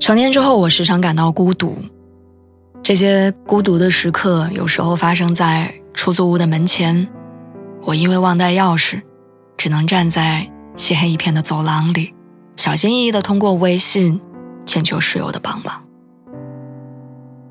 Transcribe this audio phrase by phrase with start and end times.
[0.00, 1.76] 成年之后，我时常感到孤独。
[2.82, 7.06] 这些孤独的时刻，有时候发生在出租屋的门前。
[7.82, 9.02] 我因为忘带钥匙，
[9.58, 12.14] 只能站在漆黑一片的走廊里，
[12.56, 14.18] 小心翼翼地通过微信
[14.64, 15.82] 请求室友的帮忙。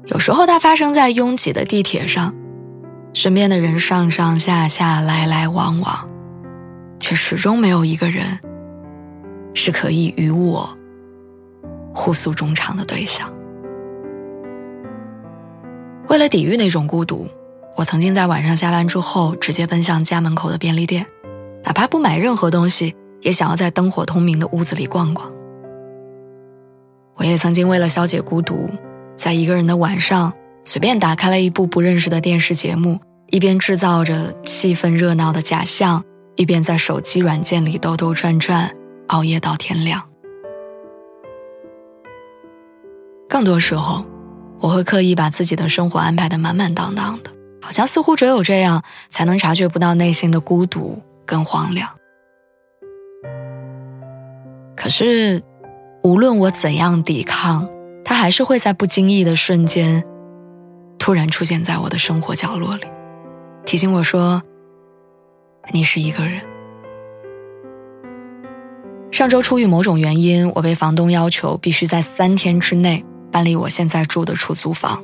[0.07, 2.33] 有时候，它发生在拥挤的地铁上，
[3.13, 6.09] 身边的人上上下下、来来往往，
[6.99, 8.39] 却始终没有一个人
[9.53, 10.75] 是可以与我。
[11.93, 13.31] 互诉衷肠的对象。
[16.07, 17.27] 为了抵御那种孤独，
[17.75, 21.05] 我曾经在晚上下班之后直接奔向家门口的便利店，
[21.63, 25.31] 哪怕不买任何东西，也想要在灯火通明的屋子里逛逛。
[27.15, 28.69] 我也曾经为了消解孤独，
[29.15, 30.33] 在一个人的晚上
[30.65, 36.03] 随便打开了一部不认识的电视节目，一边制造着气氛热闹的假象，
[36.37, 38.75] 一边在手机软件里兜兜转转，
[39.09, 40.08] 熬夜到天亮。
[43.29, 44.03] 更多时候，
[44.59, 47.29] 我会刻意把自己的生活安排的满满当当的，
[47.61, 51.87] 好像似乎只有这样才能察觉不到内心的孤独跟荒凉。
[54.75, 55.43] 可是，
[56.03, 57.69] 无论我怎样抵抗，
[58.03, 60.03] 它还是会在不经意的瞬间，
[60.97, 62.87] 突然出现在我的生活角落里，
[63.63, 64.41] 提醒我说
[65.71, 66.41] ：“你是一个人。”
[69.11, 73.05] 上周出于某种原因，我被房东要求必须在三天之内。
[73.31, 75.03] 搬离我现在住的出租房。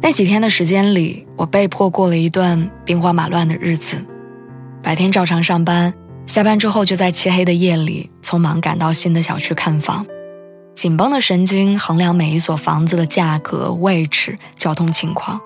[0.00, 3.96] 那几天的时间里，我被迫过了一段兵荒马乱的日子。
[4.82, 5.94] 白天照常上班，
[6.26, 10.04] 下班之后就在漆黑的夜里匆忙赶到新的小区看房，
[10.74, 15.40] 紧绷的神经衡量每一所房子的价格、位置、交通情况，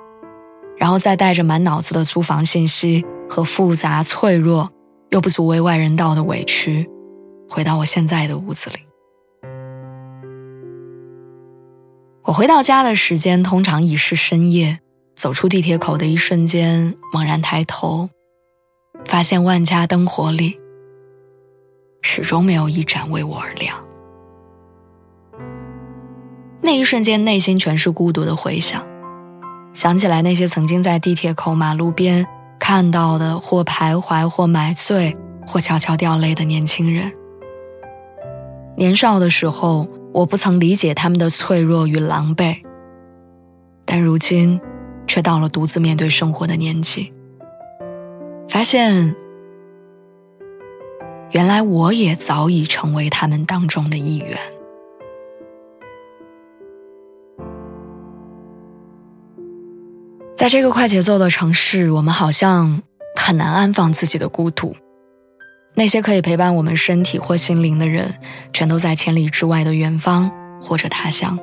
[0.77, 4.69] 然后再带着满脑子的租房信息和复杂、脆弱
[5.11, 6.89] 又不足为外人道的委屈，
[7.49, 8.88] 回到我现在的屋子里。
[12.29, 14.81] 我回到家的时间通常已是深夜，
[15.17, 18.11] 走出地铁口的一瞬间，猛然抬头，
[19.07, 20.61] 发现万家灯火里，
[22.03, 23.83] 始终没有一盏为我而亮。
[26.61, 28.85] 那一瞬间，内心全是孤独的回响，
[29.73, 32.27] 想起来那些曾经在地铁口、马路边
[32.61, 35.17] 看到的，或徘徊，或买醉，
[35.47, 37.11] 或悄悄掉泪的年轻人。
[38.77, 39.89] 年少的时候。
[40.19, 42.57] 我不曾理解他们的脆弱与狼狈，
[43.85, 44.61] 但如今，
[45.07, 47.13] 却到了独自面对生活的年纪，
[48.49, 49.15] 发现，
[51.31, 54.37] 原来我也早已成为他们当中的一员。
[60.35, 62.83] 在这个快节奏的城市，我们好像
[63.15, 64.75] 很难安放自己的孤独。
[65.79, 68.13] 那些可以陪伴我们身体或心灵的人，
[68.53, 70.29] 全都在千里之外的远方
[70.61, 71.39] 或者他乡。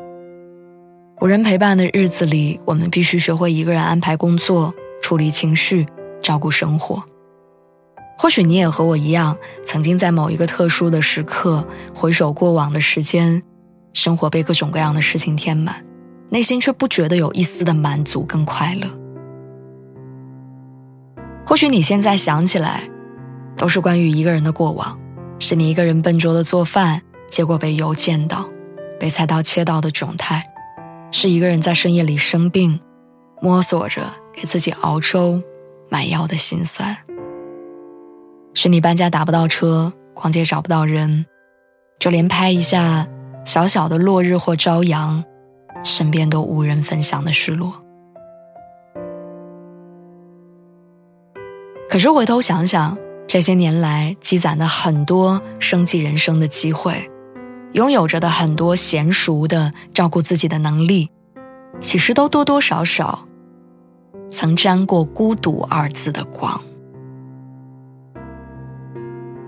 [1.21, 5.87] 无人陪伴的日子里，我们必须学会一个人安排工作、处理情绪、
[6.21, 7.01] 照顾生活。
[8.17, 11.65] 或许你也和我一样，曾经在某一个特殊的时刻，
[11.95, 13.41] 回首过往的时间，
[13.93, 15.81] 生活被各种各样的事情填满，
[16.29, 18.85] 内心却不觉得有一丝的满足跟快乐。
[21.45, 22.81] 或许你现在想起来。
[23.57, 24.99] 都是关于一个人的过往，
[25.39, 28.47] 是你一个人笨拙的做饭，结果被油溅到，
[28.99, 30.41] 被菜刀切到的窘态；
[31.11, 32.79] 是一个人在深夜里生病，
[33.41, 35.41] 摸索着给自己熬粥、
[35.89, 36.93] 买药的心酸；
[38.53, 41.25] 是你搬家打不到车，逛街找不到人，
[41.97, 43.07] 就连拍一下
[43.45, 45.23] 小小的落日或朝阳，
[45.81, 47.73] 身边都无人分享的失落。
[51.89, 52.97] 可是回头想想。
[53.27, 57.09] 这些年来积攒的很多生计人生的机会，
[57.73, 61.09] 拥有着的很多娴熟的照顾自己的能力，
[61.81, 63.27] 其实都多多少少
[64.29, 66.61] 曾沾过孤独二字的光。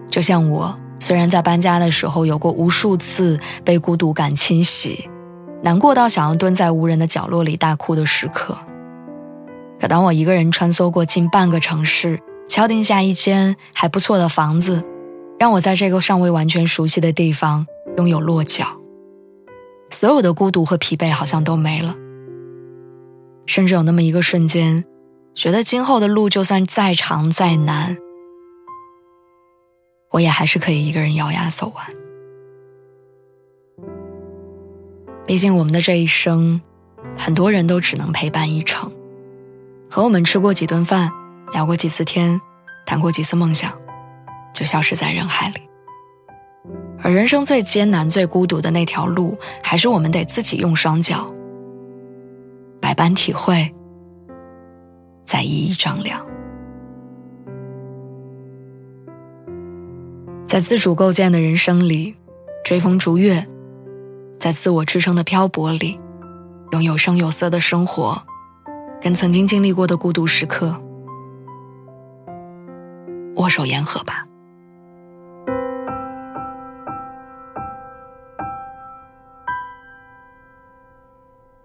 [0.10, 5.08] 就像我，虽然在搬家的时候有过无数次被孤独感侵袭，
[5.62, 8.58] 难过到想要蹲在无人的角落里大哭的时刻，
[9.80, 12.20] 可当我一个人穿梭过近半个城市。
[12.48, 14.84] 敲定下一间还不错的房子，
[15.38, 17.68] 让我在这个尚未完全熟悉的地方
[17.98, 18.66] 拥有落脚。
[19.90, 21.96] 所有的孤独和疲惫好像都没了，
[23.46, 24.84] 甚至有那么一个瞬间，
[25.34, 27.98] 觉得今后的路就算再长再难，
[30.12, 31.86] 我也还是可以一个人咬牙走完。
[35.26, 36.62] 毕竟我们的这一生，
[37.18, 38.92] 很多人都只能陪伴一程，
[39.90, 41.12] 和我们吃过几顿饭，
[41.52, 42.40] 聊过几次天，
[42.86, 43.72] 谈过几次梦想，
[44.54, 45.62] 就消失在人海里。
[47.02, 51.32] 而人生最艰难、最孤独的那条路，还是我们得自己用双脚，
[52.82, 53.74] 百般体会，
[55.26, 56.26] 再一一丈量。
[60.48, 62.16] 在自主构建的人生里，
[62.64, 63.44] 追风逐月；
[64.40, 66.00] 在自我支撑的漂泊里，
[66.72, 68.22] 用有声有色的生活，
[69.02, 70.76] 跟曾经经历过的孤独时刻
[73.48, 74.27] 握手言和吧。